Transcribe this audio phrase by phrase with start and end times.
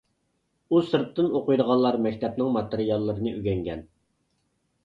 [0.75, 3.85] ئۇ سىرتتىن ئوقۇيدىغانلار مەكتىپىنىڭ ماتېرىياللىرىنى ئۆگەنگەن.